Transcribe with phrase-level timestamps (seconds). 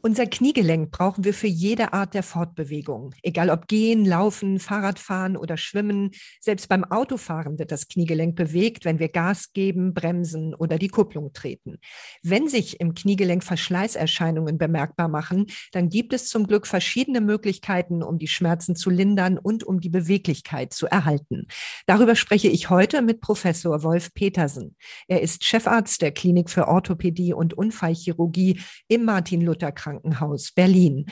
[0.00, 3.14] Unser Kniegelenk brauchen wir für jede Art der Fortbewegung.
[3.22, 6.12] Egal ob gehen, laufen, Fahrradfahren oder schwimmen.
[6.40, 11.32] Selbst beim Autofahren wird das Kniegelenk bewegt, wenn wir Gas geben, bremsen oder die Kupplung
[11.32, 11.78] treten.
[12.22, 18.18] Wenn sich im Kniegelenk Verschleißerscheinungen bemerkbar machen, dann gibt es zum Glück verschiedene Möglichkeiten, um
[18.18, 21.48] die Schmerzen zu lindern und um die Beweglichkeit zu erhalten.
[21.86, 24.76] Darüber spreche ich heute mit Professor Wolf Petersen.
[25.08, 31.06] Er ist Chefarzt der Klinik für Orthopädie und Unfallchirurgie im Martin-Luther-Krankenhaus Krankenhaus Berlin.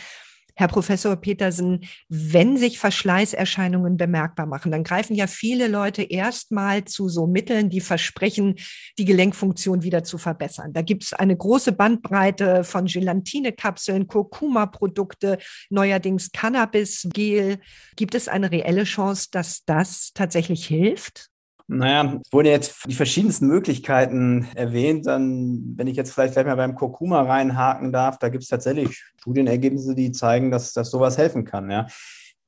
[0.59, 7.11] Herr Professor Petersen, wenn sich Verschleißerscheinungen bemerkbar machen, dann greifen ja viele Leute erstmal zu
[7.11, 8.55] so Mitteln, die versprechen,
[8.99, 10.73] die Gelenkfunktion wieder zu verbessern.
[10.73, 15.37] Da gibt es eine große Bandbreite von Gelantinekapseln, Kurkuma-Produkte,
[15.69, 17.59] neuerdings Cannabis-Gel.
[17.97, 21.29] Gibt es eine reelle Chance, dass das tatsächlich hilft?
[21.69, 25.07] Naja, es wurden jetzt die verschiedensten Möglichkeiten erwähnt.
[25.07, 29.03] Dann, wenn ich jetzt vielleicht gleich mal beim Kurkuma reinhaken darf, da gibt es tatsächlich
[29.21, 31.71] Studienergebnisse, die zeigen, dass, dass sowas helfen kann.
[31.71, 31.87] Ja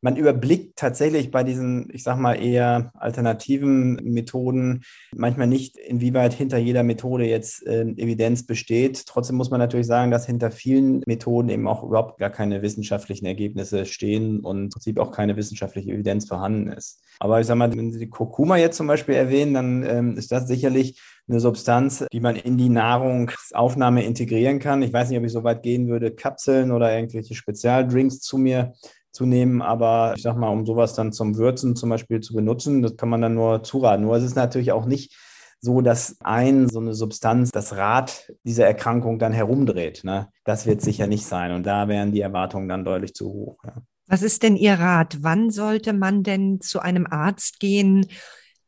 [0.00, 6.58] man überblickt tatsächlich bei diesen, ich sag mal, eher alternativen Methoden manchmal nicht, inwieweit hinter
[6.58, 9.06] jeder Methode jetzt äh, Evidenz besteht.
[9.06, 13.26] Trotzdem muss man natürlich sagen, dass hinter vielen Methoden eben auch überhaupt gar keine wissenschaftlichen
[13.26, 17.02] Ergebnisse stehen und im Prinzip auch keine wissenschaftliche Evidenz vorhanden ist.
[17.20, 20.30] Aber ich sag mal, wenn Sie die Kurkuma jetzt zum Beispiel erwähnen, dann ähm, ist
[20.30, 24.82] das sicherlich eine Substanz, die man in die Nahrungsaufnahme integrieren kann.
[24.82, 28.72] Ich weiß nicht, ob ich so weit gehen würde, Kapseln oder irgendwelche Spezialdrinks zu mir
[29.12, 29.62] zu nehmen.
[29.62, 33.08] Aber ich sag mal, um sowas dann zum Würzen zum Beispiel zu benutzen, das kann
[33.08, 34.04] man dann nur zuraten.
[34.04, 35.16] Nur es ist natürlich auch nicht
[35.60, 40.04] so, dass ein so eine Substanz das Rad dieser Erkrankung dann herumdreht.
[40.04, 40.28] Ne?
[40.44, 41.52] Das wird sicher nicht sein.
[41.52, 43.58] Und da wären die Erwartungen dann deutlich zu hoch.
[43.64, 43.82] Ja.
[44.06, 45.18] Was ist denn Ihr Rat?
[45.20, 48.06] Wann sollte man denn zu einem Arzt gehen?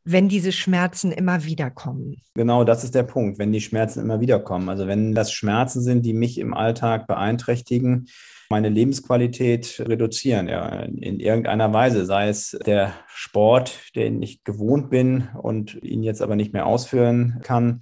[0.03, 2.21] wenn diese Schmerzen immer wieder kommen?
[2.33, 4.69] Genau, das ist der Punkt, wenn die Schmerzen immer wieder kommen.
[4.69, 8.07] Also wenn das Schmerzen sind, die mich im Alltag beeinträchtigen,
[8.51, 15.29] meine Lebensqualität reduzieren, ja, in irgendeiner Weise, sei es der Sport, den ich gewohnt bin
[15.41, 17.81] und ihn jetzt aber nicht mehr ausführen kann,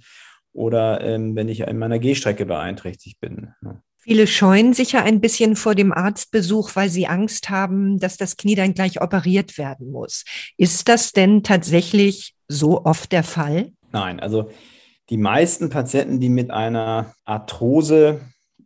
[0.52, 3.48] oder ähm, wenn ich in meiner Gehstrecke beeinträchtigt bin.
[3.60, 3.82] Ne.
[3.98, 8.36] Viele scheuen sich ja ein bisschen vor dem Arztbesuch, weil sie Angst haben, dass das
[8.38, 10.24] Knie dann gleich operiert werden muss.
[10.56, 13.72] Ist das denn tatsächlich so oft der Fall?
[13.92, 14.50] Nein, also
[15.10, 18.20] die meisten Patienten, die mit einer Arthrose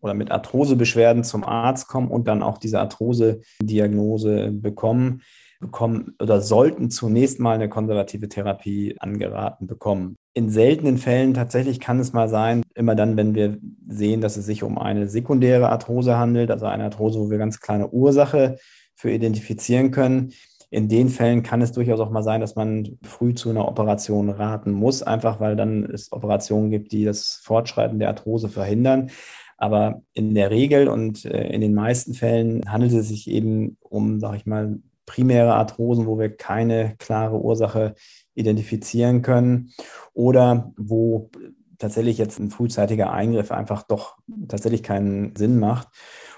[0.04, 5.22] oder mit Arthrosebeschwerden zum Arzt kommen und dann auch diese Arthrose-Diagnose bekommen,
[5.60, 10.16] bekommen oder sollten zunächst mal eine konservative Therapie angeraten bekommen.
[10.34, 13.56] In seltenen Fällen tatsächlich kann es mal sein, immer dann, wenn wir
[13.88, 17.60] sehen, dass es sich um eine sekundäre Arthrose handelt, also eine Arthrose, wo wir ganz
[17.60, 18.58] kleine Ursache
[18.94, 20.32] für identifizieren können.
[20.70, 24.28] In den Fällen kann es durchaus auch mal sein, dass man früh zu einer Operation
[24.28, 29.10] raten muss, einfach weil dann es Operationen gibt, die das Fortschreiten der Arthrose verhindern.
[29.56, 34.20] Aber in der Regel und äh, in den meisten Fällen handelt es sich eben um,
[34.20, 37.94] sag ich mal, primäre Arthrosen, wo wir keine klare Ursache
[38.34, 39.70] identifizieren können
[40.12, 41.30] oder wo
[41.78, 44.16] tatsächlich jetzt ein frühzeitiger Eingriff einfach doch
[44.48, 45.88] tatsächlich keinen Sinn macht.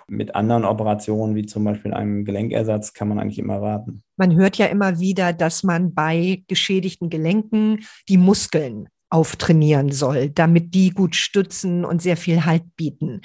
[0.09, 4.03] Mit anderen Operationen, wie zum Beispiel einem Gelenkersatz, kann man eigentlich immer warten.
[4.17, 10.75] Man hört ja immer wieder, dass man bei geschädigten Gelenken die Muskeln auftrainieren soll, damit
[10.75, 13.21] die gut stützen und sehr viel Halt bieten.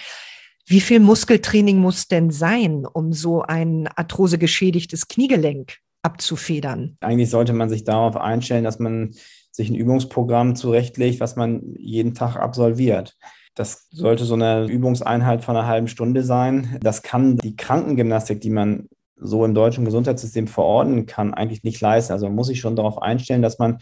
[0.66, 6.98] Wie viel Muskeltraining muss denn sein, um so ein arthrosegeschädigtes Kniegelenk abzufedern?
[7.02, 9.12] Eigentlich sollte man sich darauf einstellen, dass man
[9.52, 13.18] sich ein Übungsprogramm zurechtlegt, was man jeden Tag absolviert.
[13.54, 16.78] Das sollte so eine Übungseinheit von einer halben Stunde sein.
[16.82, 18.88] Das kann die Krankengymnastik, die man
[19.18, 22.14] so im deutschen Gesundheitssystem verordnen kann, eigentlich nicht leisten.
[22.14, 23.80] Also man muss sich schon darauf einstellen, dass man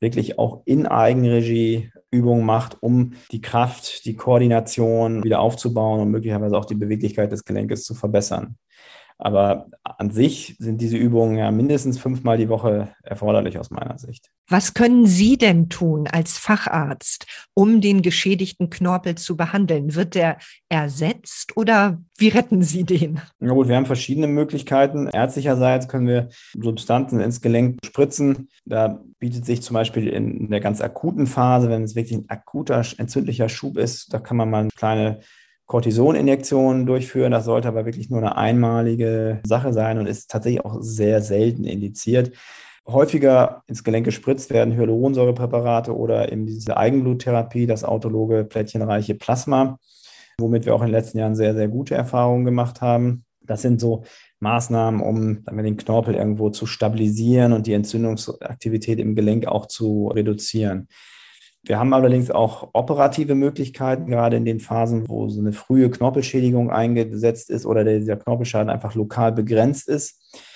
[0.00, 6.56] wirklich auch in Eigenregie Übungen macht, um die Kraft, die Koordination wieder aufzubauen und möglicherweise
[6.56, 8.56] auch die Beweglichkeit des Gelenkes zu verbessern.
[9.20, 14.30] Aber an sich sind diese Übungen ja mindestens fünfmal die Woche erforderlich aus meiner Sicht.
[14.48, 19.94] Was können Sie denn tun als Facharzt, um den geschädigten Knorpel zu behandeln?
[19.94, 20.38] Wird der
[20.70, 23.20] ersetzt oder wie retten Sie den?
[23.40, 25.06] Na gut, wir haben verschiedene Möglichkeiten.
[25.08, 28.48] Ärztlicherseits können wir Substanzen ins Gelenk spritzen.
[28.64, 32.82] Da bietet sich zum Beispiel in der ganz akuten Phase, wenn es wirklich ein akuter
[32.96, 35.20] entzündlicher Schub ist, da kann man mal eine kleine
[35.66, 37.30] Cortisoninjektionen durchführen.
[37.30, 41.64] Das sollte aber wirklich nur eine einmalige Sache sein und ist tatsächlich auch sehr selten
[41.64, 42.32] indiziert.
[42.88, 49.78] Häufiger ins Gelenk gespritzt werden Hyaluronsäurepräparate oder eben diese Eigenbluttherapie, das autologe plättchenreiche Plasma,
[50.38, 53.24] womit wir auch in den letzten Jahren sehr, sehr gute Erfahrungen gemacht haben.
[53.42, 54.02] Das sind so
[54.40, 60.08] Maßnahmen, um wir, den Knorpel irgendwo zu stabilisieren und die Entzündungsaktivität im Gelenk auch zu
[60.08, 60.88] reduzieren.
[61.62, 66.70] Wir haben allerdings auch operative Möglichkeiten, gerade in den Phasen, wo so eine frühe Knorpelschädigung
[66.70, 70.49] eingesetzt ist oder dieser Knorpelschaden einfach lokal begrenzt ist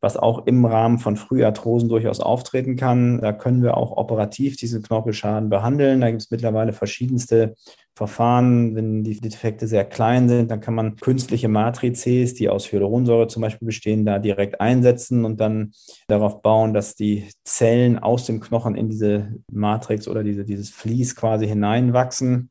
[0.00, 3.20] was auch im Rahmen von Früharthrosen durchaus auftreten kann.
[3.20, 6.00] Da können wir auch operativ diesen Knorpelschaden behandeln.
[6.00, 7.54] Da gibt es mittlerweile verschiedenste
[7.96, 8.76] Verfahren.
[8.76, 13.42] Wenn die Defekte sehr klein sind, dann kann man künstliche Matrizes, die aus Hyaluronsäure zum
[13.42, 15.72] Beispiel bestehen, da direkt einsetzen und dann
[16.06, 21.16] darauf bauen, dass die Zellen aus dem Knochen in diese Matrix oder diese, dieses Vlies
[21.16, 22.50] quasi hineinwachsen.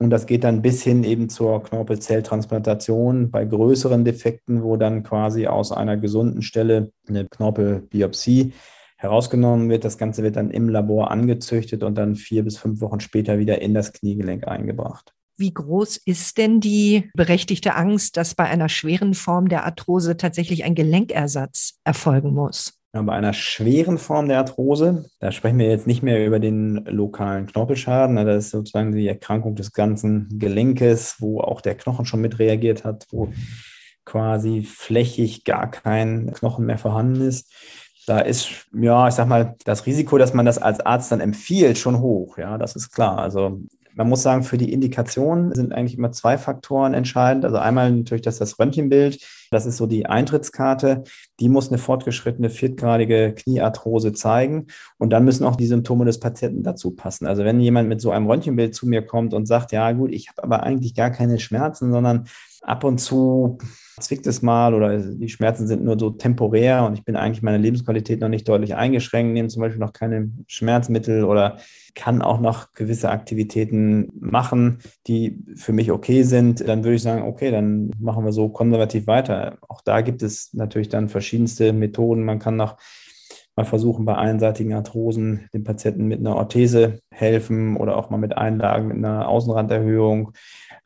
[0.00, 5.48] Und das geht dann bis hin eben zur Knorpelzelltransplantation bei größeren Defekten, wo dann quasi
[5.48, 8.52] aus einer gesunden Stelle eine Knorpelbiopsie
[8.96, 9.84] herausgenommen wird.
[9.84, 13.60] Das Ganze wird dann im Labor angezüchtet und dann vier bis fünf Wochen später wieder
[13.60, 15.14] in das Kniegelenk eingebracht.
[15.36, 20.64] Wie groß ist denn die berechtigte Angst, dass bei einer schweren Form der Arthrose tatsächlich
[20.64, 22.77] ein Gelenkersatz erfolgen muss?
[22.92, 27.46] Bei einer schweren Form der Arthrose, da sprechen wir jetzt nicht mehr über den lokalen
[27.46, 32.38] Knorpelschaden, das ist sozusagen die Erkrankung des ganzen Gelenkes, wo auch der Knochen schon mit
[32.38, 33.32] reagiert hat, wo
[34.04, 37.52] quasi flächig gar kein Knochen mehr vorhanden ist.
[38.06, 41.76] Da ist, ja, ich sag mal, das Risiko, dass man das als Arzt dann empfiehlt,
[41.76, 42.38] schon hoch.
[42.38, 43.18] Ja, das ist klar.
[43.18, 43.60] Also
[43.98, 47.44] man muss sagen, für die Indikation sind eigentlich immer zwei Faktoren entscheidend.
[47.44, 51.02] Also einmal natürlich dass das Röntgenbild, das ist so die Eintrittskarte,
[51.40, 54.68] die muss eine fortgeschrittene viertgradige Kniearthrose zeigen
[54.98, 57.26] und dann müssen auch die Symptome des Patienten dazu passen.
[57.26, 60.28] Also wenn jemand mit so einem Röntgenbild zu mir kommt und sagt, ja gut, ich
[60.28, 62.28] habe aber eigentlich gar keine Schmerzen, sondern
[62.62, 63.58] ab und zu
[64.00, 67.58] zwickt es mal oder die Schmerzen sind nur so temporär und ich bin eigentlich meine
[67.58, 71.58] Lebensqualität noch nicht deutlich eingeschränkt, nehme zum Beispiel noch keine Schmerzmittel oder
[71.94, 77.22] kann auch noch gewisse Aktivitäten machen, die für mich okay sind, dann würde ich sagen,
[77.22, 79.58] okay, dann machen wir so konservativ weiter.
[79.68, 82.24] Auch da gibt es natürlich dann verschiedenste Methoden.
[82.24, 82.76] Man kann noch
[83.58, 88.36] mal versuchen, bei einseitigen Arthrosen den Patienten mit einer Orthese helfen oder auch mal mit
[88.36, 90.32] Einlagen, mit einer Außenranderhöhung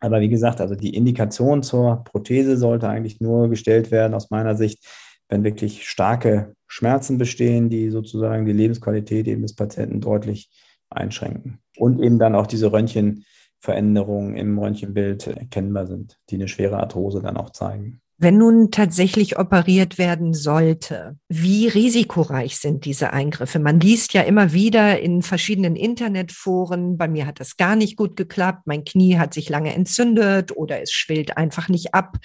[0.03, 4.57] aber wie gesagt, also die Indikation zur Prothese sollte eigentlich nur gestellt werden, aus meiner
[4.57, 4.85] Sicht,
[5.29, 10.51] wenn wirklich starke Schmerzen bestehen, die sozusagen die Lebensqualität eben des Patienten deutlich
[10.91, 11.61] einschränken.
[11.77, 17.37] Und eben dann auch diese Röntgenveränderungen im Röntgenbild erkennbar sind, die eine schwere Arthrose dann
[17.37, 18.02] auch zeigen.
[18.23, 23.59] Wenn nun tatsächlich operiert werden sollte, wie risikoreich sind diese Eingriffe?
[23.59, 28.15] Man liest ja immer wieder in verschiedenen Internetforen, bei mir hat das gar nicht gut
[28.15, 32.19] geklappt, mein Knie hat sich lange entzündet oder es schwillt einfach nicht ab.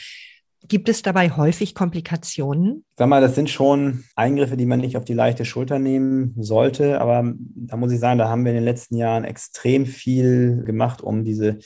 [0.67, 2.85] Gibt es dabei häufig Komplikationen?
[2.95, 7.01] Sag mal, das sind schon Eingriffe, die man nicht auf die leichte Schulter nehmen sollte.
[7.01, 11.01] Aber da muss ich sagen, da haben wir in den letzten Jahren extrem viel gemacht,
[11.01, 11.57] um diese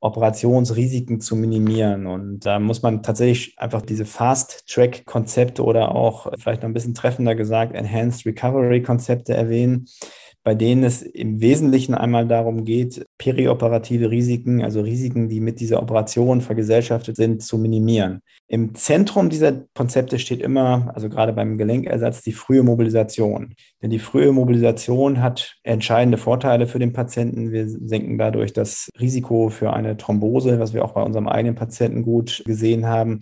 [0.00, 2.06] Operationsrisiken zu minimieren.
[2.06, 7.34] Und da muss man tatsächlich einfach diese Fast-Track-Konzepte oder auch vielleicht noch ein bisschen treffender
[7.34, 9.88] gesagt Enhanced Recovery-Konzepte erwähnen
[10.48, 15.82] bei denen es im Wesentlichen einmal darum geht, perioperative Risiken, also Risiken, die mit dieser
[15.82, 18.22] Operation vergesellschaftet sind, zu minimieren.
[18.46, 23.56] Im Zentrum dieser Konzepte steht immer, also gerade beim Gelenkersatz, die frühe Mobilisation.
[23.82, 27.52] Denn die frühe Mobilisation hat entscheidende Vorteile für den Patienten.
[27.52, 32.02] Wir senken dadurch das Risiko für eine Thrombose, was wir auch bei unserem eigenen Patienten
[32.02, 33.20] gut gesehen haben.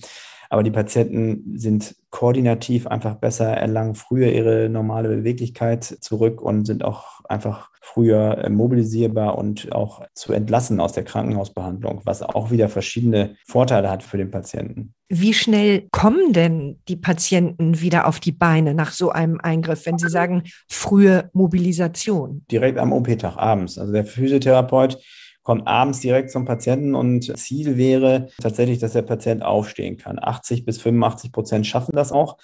[0.50, 6.84] Aber die Patienten sind koordinativ einfach besser, erlangen früher ihre normale Beweglichkeit zurück und sind
[6.84, 12.68] auch einfach früher äh, mobilisierbar und auch zu entlassen aus der Krankenhausbehandlung, was auch wieder
[12.68, 14.94] verschiedene Vorteile hat für den Patienten.
[15.08, 19.98] Wie schnell kommen denn die Patienten wieder auf die Beine nach so einem Eingriff, wenn
[19.98, 22.44] Sie sagen frühe Mobilisation?
[22.50, 23.78] Direkt am OP-Tag abends.
[23.78, 24.98] Also der Physiotherapeut
[25.46, 30.18] kommt abends direkt zum Patienten und Ziel wäre tatsächlich, dass der Patient aufstehen kann.
[30.20, 32.36] 80 bis 85 Prozent schaffen das auch.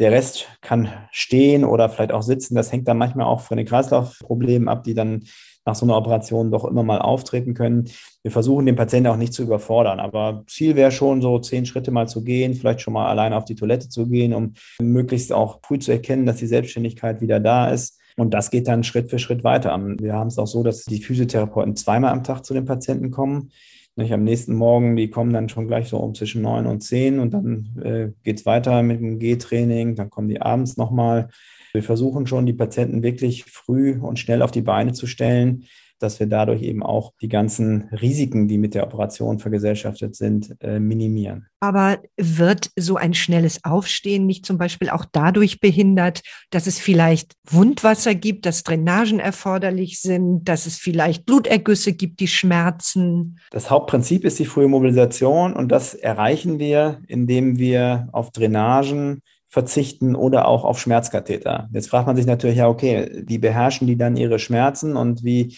[0.00, 2.56] Der Rest kann stehen oder vielleicht auch sitzen.
[2.56, 5.22] Das hängt dann manchmal auch von den Kreislaufproblemen ab, die dann
[5.64, 7.88] nach so einer Operation doch immer mal auftreten können.
[8.24, 11.92] Wir versuchen den Patienten auch nicht zu überfordern, aber Ziel wäre schon so zehn Schritte
[11.92, 15.60] mal zu gehen, vielleicht schon mal alleine auf die Toilette zu gehen, um möglichst auch
[15.62, 19.18] früh zu erkennen, dass die Selbstständigkeit wieder da ist und das geht dann Schritt für
[19.18, 19.76] Schritt weiter.
[19.98, 23.50] Wir haben es auch so, dass die Physiotherapeuten zweimal am Tag zu den Patienten kommen.
[23.96, 27.20] Nicht am nächsten Morgen, die kommen dann schon gleich so um zwischen neun und zehn
[27.20, 31.28] und dann äh, geht es weiter mit dem G-Training, dann kommen die abends nochmal.
[31.72, 35.64] Wir versuchen schon, die Patienten wirklich früh und schnell auf die Beine zu stellen,
[36.04, 40.78] dass wir dadurch eben auch die ganzen Risiken, die mit der Operation vergesellschaftet sind, äh,
[40.78, 41.46] minimieren.
[41.60, 46.20] Aber wird so ein schnelles Aufstehen nicht zum Beispiel auch dadurch behindert,
[46.50, 52.28] dass es vielleicht Wundwasser gibt, dass Drainagen erforderlich sind, dass es vielleicht Blutergüsse gibt, die
[52.28, 53.40] schmerzen?
[53.50, 59.22] Das Hauptprinzip ist die frühe Mobilisation und das erreichen wir, indem wir auf Drainagen
[59.54, 61.68] verzichten oder auch auf Schmerzkatheter.
[61.72, 65.56] Jetzt fragt man sich natürlich, ja, okay, wie beherrschen die dann ihre Schmerzen und wie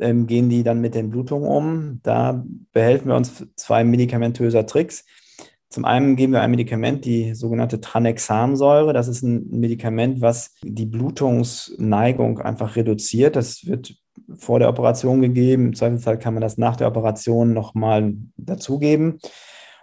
[0.00, 2.00] ähm, gehen die dann mit den Blutungen um?
[2.02, 5.04] Da behelfen wir uns zwei medikamentöser Tricks.
[5.70, 8.94] Zum einen geben wir ein Medikament, die sogenannte Tranexamsäure.
[8.94, 13.36] Das ist ein Medikament, was die Blutungsneigung einfach reduziert.
[13.36, 13.94] Das wird
[14.36, 15.66] vor der Operation gegeben.
[15.66, 19.18] Im Zweifelsfall kann man das nach der Operation nochmal dazugeben.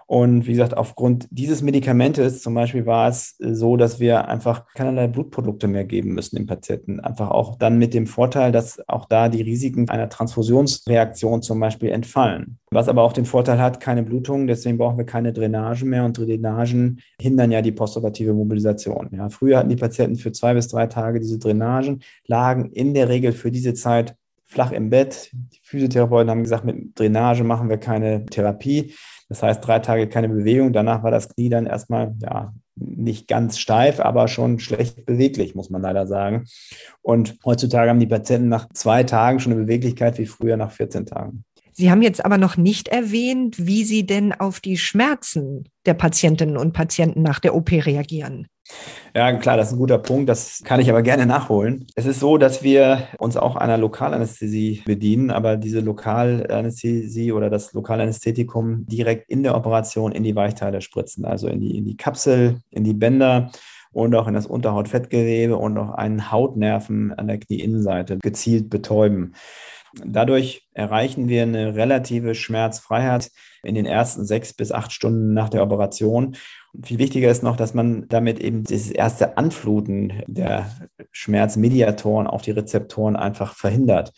[0.08, 5.08] Und wie gesagt, aufgrund dieses Medikamentes zum Beispiel war es so, dass wir einfach keinerlei
[5.08, 7.00] Blutprodukte mehr geben müssen dem Patienten.
[7.00, 11.90] Einfach auch dann mit dem Vorteil, dass auch da die Risiken einer Transfusionsreaktion zum Beispiel
[11.90, 12.60] entfallen.
[12.70, 16.18] Was aber auch den Vorteil hat, keine Blutung, deswegen brauchen wir keine Drainage mehr und
[16.18, 19.10] Drainagen hindern ja die postoperative Mobilisation.
[19.12, 23.10] Ja, früher hatten die Patienten für zwei bis drei Tage diese Drainagen, lagen in der
[23.10, 24.16] Regel für diese Zeit
[24.56, 25.30] flach im Bett.
[25.34, 28.96] Die Physiotherapeuten haben gesagt, mit Drainage machen wir keine Therapie.
[29.30, 30.72] Das heißt, drei Tage keine Bewegung.
[30.72, 35.70] Danach war das Knie dann erstmal ja, nicht ganz steif, aber schon schlecht beweglich, muss
[35.70, 36.46] man leider sagen.
[37.02, 41.06] Und heutzutage haben die Patienten nach zwei Tagen schon eine Beweglichkeit wie früher nach 14
[41.06, 41.44] Tagen.
[41.74, 46.56] Sie haben jetzt aber noch nicht erwähnt, wie Sie denn auf die Schmerzen der Patientinnen
[46.56, 48.48] und Patienten nach der OP reagieren.
[49.16, 50.28] Ja, klar, das ist ein guter Punkt.
[50.28, 51.88] Das kann ich aber gerne nachholen.
[51.96, 57.74] Es ist so, dass wir uns auch einer Lokalanästhesie bedienen, aber diese Lokalanästhesie oder das
[57.74, 62.62] Lokalanästhetikum direkt in der Operation in die Weichteile spritzen, also in die, in die Kapsel,
[62.72, 63.52] in die Bänder
[63.92, 69.36] und auch in das Unterhautfettgewebe und auch einen Hautnerven an der Knieinnenseite gezielt betäuben.
[70.04, 73.32] Dadurch erreichen wir eine relative Schmerzfreiheit
[73.64, 76.36] in den ersten sechs bis acht Stunden nach der Operation.
[76.84, 80.70] Viel wichtiger ist noch, dass man damit eben dieses erste Anfluten der
[81.12, 84.14] Schmerzmediatoren auf die Rezeptoren einfach verhindert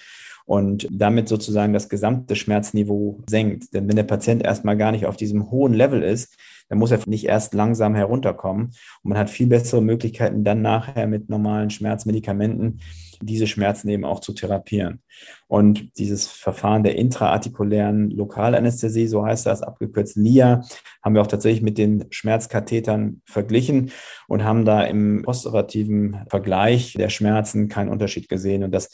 [0.48, 3.74] und damit sozusagen das gesamte Schmerzniveau senkt.
[3.74, 6.38] Denn wenn der Patient erstmal gar nicht auf diesem hohen Level ist,
[6.70, 8.68] dann muss er nicht erst langsam herunterkommen.
[9.04, 12.80] Und man hat viel bessere Möglichkeiten, dann nachher mit normalen Schmerzmedikamenten
[13.22, 15.02] diese Schmerzen eben auch zu therapieren.
[15.48, 20.62] Und dieses Verfahren der intraartikulären Lokalanästhesie, so heißt das, abgekürzt LIA,
[21.04, 23.92] haben wir auch tatsächlich mit den Schmerzkathetern verglichen
[24.28, 28.64] und haben da im postoperativen Vergleich der Schmerzen keinen Unterschied gesehen.
[28.64, 28.92] Und das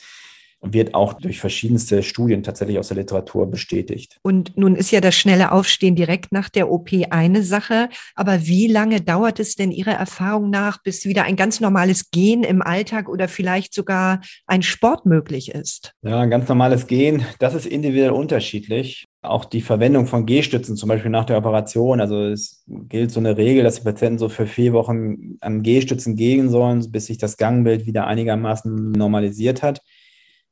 [0.63, 4.17] wird auch durch verschiedenste Studien tatsächlich aus der Literatur bestätigt.
[4.23, 8.67] Und nun ist ja das schnelle Aufstehen direkt nach der OP eine Sache, aber wie
[8.67, 13.09] lange dauert es denn Ihrer Erfahrung nach, bis wieder ein ganz normales Gehen im Alltag
[13.09, 15.93] oder vielleicht sogar ein Sport möglich ist?
[16.01, 19.05] Ja, ein ganz normales Gehen, das ist individuell unterschiedlich.
[19.21, 22.01] Auch die Verwendung von Gehstützen, zum Beispiel nach der Operation.
[22.01, 26.17] Also es gilt so eine Regel, dass die Patienten so für vier Wochen an Gehstützen
[26.17, 29.81] gehen sollen, bis sich das Gangbild wieder einigermaßen normalisiert hat.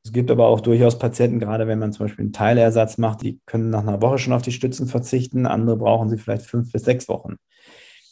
[0.04, 3.40] Es gibt aber auch durchaus Patienten, gerade wenn man zum Beispiel einen Teilersatz macht, die
[3.46, 5.46] können nach einer Woche schon auf die Stützen verzichten.
[5.46, 7.36] Andere brauchen sie vielleicht fünf bis sechs Wochen.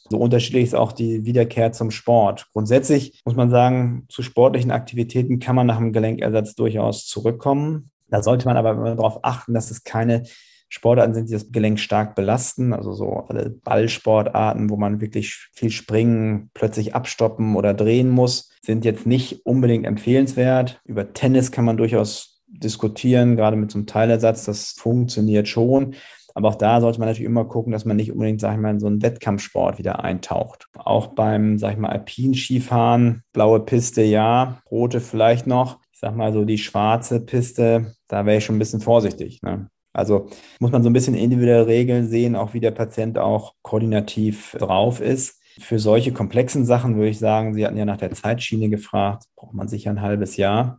[0.09, 2.49] So unterschiedlich ist auch die Wiederkehr zum Sport.
[2.53, 7.91] Grundsätzlich muss man sagen, zu sportlichen Aktivitäten kann man nach einem Gelenkersatz durchaus zurückkommen.
[8.09, 10.25] Da sollte man aber darauf achten, dass es keine
[10.71, 12.73] Sportarten sind, die das Gelenk stark belasten.
[12.73, 18.85] Also so alle Ballsportarten, wo man wirklich viel springen, plötzlich abstoppen oder drehen muss, sind
[18.85, 20.81] jetzt nicht unbedingt empfehlenswert.
[20.85, 24.45] Über Tennis kann man durchaus diskutieren, gerade mit so einem Teilersatz.
[24.45, 25.97] Das funktioniert schon.
[26.35, 28.71] Aber auch da sollte man natürlich immer gucken, dass man nicht unbedingt, sag ich mal,
[28.71, 30.69] in so einen Wettkampfsport wieder eintaucht.
[30.75, 35.81] Auch beim, sag ich mal, Alpinskifahren, blaue Piste ja, rote vielleicht noch.
[35.93, 39.43] Ich sag mal so die schwarze Piste, da wäre ich schon ein bisschen vorsichtig.
[39.43, 39.69] Ne?
[39.93, 40.29] Also
[40.61, 45.01] muss man so ein bisschen individuelle Regeln sehen, auch wie der Patient auch koordinativ drauf
[45.01, 45.41] ist.
[45.59, 49.55] Für solche komplexen Sachen würde ich sagen, Sie hatten ja nach der Zeitschiene gefragt, braucht
[49.55, 50.79] man sicher ein halbes Jahr.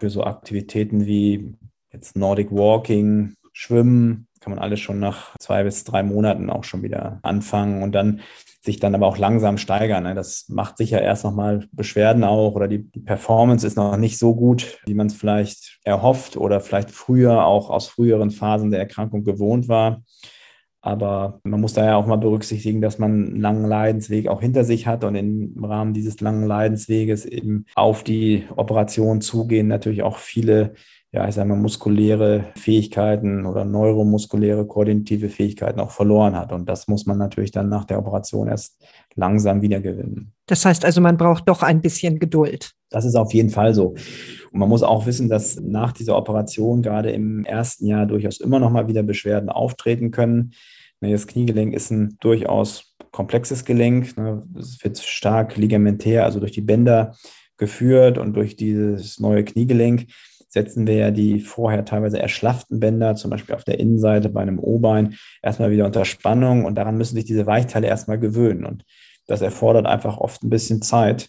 [0.00, 1.54] Für so Aktivitäten wie
[1.92, 6.82] jetzt Nordic Walking, Schwimmen, kann man alles schon nach zwei bis drei Monaten auch schon
[6.82, 8.20] wieder anfangen und dann
[8.64, 10.04] sich dann aber auch langsam steigern.
[10.04, 10.14] Ne?
[10.14, 14.34] Das macht sicher erst nochmal Beschwerden auch oder die, die Performance ist noch nicht so
[14.34, 19.22] gut, wie man es vielleicht erhofft oder vielleicht früher auch aus früheren Phasen der Erkrankung
[19.22, 20.02] gewohnt war.
[20.80, 24.64] Aber man muss da ja auch mal berücksichtigen, dass man einen langen Leidensweg auch hinter
[24.64, 30.18] sich hat und im Rahmen dieses langen Leidensweges eben auf die Operation zugehen natürlich auch
[30.18, 30.74] viele
[31.14, 36.50] ja, ich sage mal, muskuläre Fähigkeiten oder neuromuskuläre koordinative Fähigkeiten auch verloren hat.
[36.50, 40.32] Und das muss man natürlich dann nach der Operation erst langsam wieder gewinnen.
[40.46, 42.72] Das heißt also, man braucht doch ein bisschen Geduld.
[42.90, 43.94] Das ist auf jeden Fall so.
[44.50, 48.58] Und man muss auch wissen, dass nach dieser Operation gerade im ersten Jahr durchaus immer
[48.58, 50.50] noch mal wieder Beschwerden auftreten können.
[51.00, 54.16] Das Kniegelenk ist ein durchaus komplexes Gelenk.
[54.16, 54.42] Ne?
[54.58, 57.14] Es wird stark ligamentär, also durch die Bänder
[57.56, 60.06] geführt und durch dieses neue Kniegelenk
[60.54, 64.60] setzen wir ja die vorher teilweise erschlafften Bänder, zum Beispiel auf der Innenseite bei einem
[64.60, 68.64] O-Bein, erstmal wieder unter Spannung und daran müssen sich diese Weichteile erstmal gewöhnen.
[68.64, 68.84] Und
[69.26, 71.28] das erfordert einfach oft ein bisschen Zeit.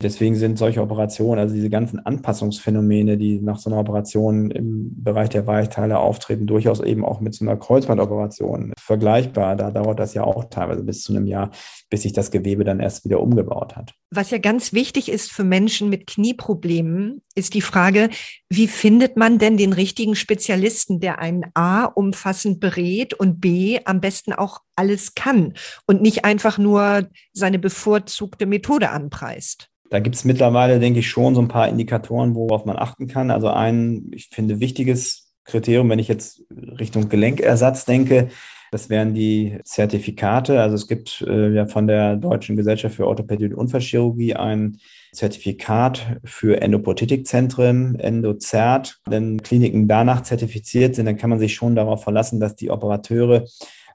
[0.00, 5.28] Deswegen sind solche Operationen, also diese ganzen Anpassungsphänomene, die nach so einer Operation im Bereich
[5.28, 9.56] der Weichteile auftreten, durchaus eben auch mit so einer Kreuzbandoperation vergleichbar.
[9.56, 11.50] Da dauert das ja auch teilweise bis zu einem Jahr,
[11.90, 13.92] bis sich das Gewebe dann erst wieder umgebaut hat.
[14.10, 18.08] Was ja ganz wichtig ist für Menschen mit Knieproblemen, ist die Frage,
[18.48, 24.00] wie findet man denn den richtigen Spezialisten, der einen A umfassend berät und B am
[24.00, 25.54] besten auch alles kann
[25.86, 29.70] und nicht einfach nur seine bevorzugte Methode anpreist?
[29.90, 33.30] Da gibt es mittlerweile, denke ich, schon so ein paar Indikatoren, worauf man achten kann.
[33.30, 38.28] Also ein, ich finde, wichtiges Kriterium, wenn ich jetzt Richtung Gelenkersatz denke,
[38.70, 40.60] das wären die Zertifikate.
[40.60, 44.78] Also es gibt äh, ja von der Deutschen Gesellschaft für Orthopädie und Unfallchirurgie ein
[45.12, 48.98] Zertifikat für Endoprothetikzentren, Endozert.
[49.06, 53.46] Wenn Kliniken danach zertifiziert sind, dann kann man sich schon darauf verlassen, dass die Operateure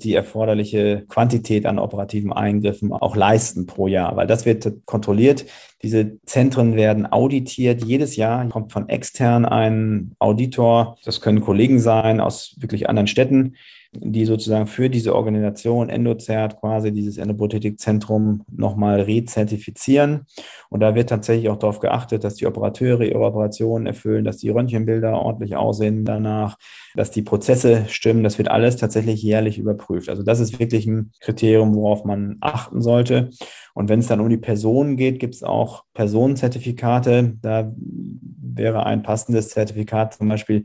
[0.02, 5.46] die erforderliche Quantität an operativen Eingriffen auch leisten pro Jahr, weil das wird kontrolliert.
[5.82, 7.84] Diese Zentren werden auditiert.
[7.84, 10.98] Jedes Jahr kommt von extern ein Auditor.
[11.04, 13.56] Das können Kollegen sein aus wirklich anderen Städten
[13.96, 20.26] die sozusagen für diese Organisation Endozert quasi dieses Endoprothetikzentrum nochmal rezertifizieren.
[20.70, 24.50] Und da wird tatsächlich auch darauf geachtet, dass die Operateure ihre Operationen erfüllen, dass die
[24.50, 26.58] Röntgenbilder ordentlich aussehen danach,
[26.96, 28.24] dass die Prozesse stimmen.
[28.24, 30.10] Das wird alles tatsächlich jährlich überprüft.
[30.10, 33.30] Also das ist wirklich ein Kriterium, worauf man achten sollte.
[33.74, 37.38] Und wenn es dann um die Personen geht, gibt es auch Personenzertifikate.
[37.42, 40.64] Da wäre ein passendes Zertifikat zum Beispiel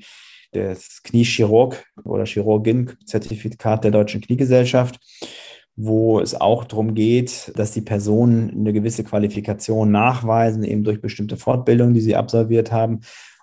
[0.53, 4.99] das Kniechirurg oder Chirurgin-Zertifikat der Deutschen Kniegesellschaft,
[5.77, 11.37] wo es auch darum geht, dass die Personen eine gewisse Qualifikation nachweisen, eben durch bestimmte
[11.37, 13.01] Fortbildungen, die sie absolviert haben,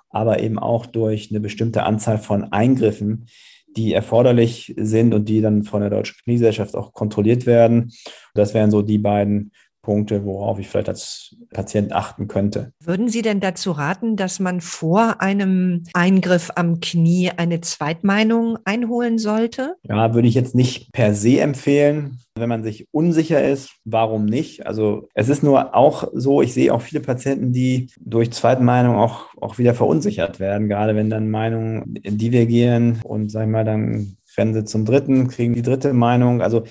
[0.09, 3.27] aber eben auch durch eine bestimmte Anzahl von Eingriffen,
[3.75, 7.91] die erforderlich sind und die dann von der Deutschen Kniegesellschaft auch kontrolliert werden.
[8.33, 9.51] Das wären so die beiden
[9.85, 12.71] Punkte, worauf ich vielleicht als Patient achten könnte.
[12.83, 19.19] Würden Sie denn dazu raten, dass man vor einem Eingriff am Knie eine Zweitmeinung einholen
[19.19, 19.75] sollte?
[19.83, 22.19] Ja, würde ich jetzt nicht per se empfehlen.
[22.37, 24.65] Wenn man sich unsicher ist, warum nicht?
[24.65, 29.27] Also es ist nur auch so, ich sehe auch viele Patienten, die durch Zweitmeinung auch,
[29.39, 34.53] auch wieder verunsichert werden, gerade wenn dann Meinungen divergieren und sagen wir mal, dann rennen
[34.53, 36.41] sie zum dritten, kriegen die dritte Meinung.
[36.41, 36.63] Also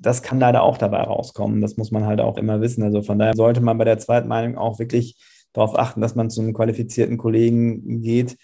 [0.00, 1.60] das kann leider auch dabei rauskommen.
[1.60, 2.82] Das muss man halt auch immer wissen.
[2.82, 5.16] Also von daher sollte man bei der Zweitmeinung auch wirklich
[5.52, 8.36] darauf achten, dass man zu einem qualifizierten Kollegen geht.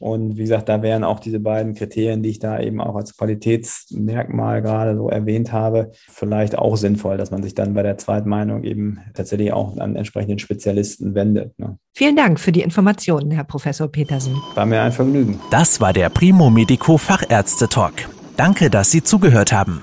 [0.00, 3.16] Und wie gesagt, da wären auch diese beiden Kriterien, die ich da eben auch als
[3.16, 8.62] Qualitätsmerkmal gerade so erwähnt habe, vielleicht auch sinnvoll, dass man sich dann bei der Zweitmeinung
[8.62, 11.58] eben tatsächlich auch an entsprechenden Spezialisten wendet.
[11.58, 11.78] Ne?
[11.94, 14.36] Vielen Dank für die Informationen, Herr Professor Petersen.
[14.54, 15.40] War mir ein Vergnügen.
[15.50, 17.94] Das war der Primo Medico Fachärzte Talk.
[18.36, 19.82] Danke, dass Sie zugehört haben.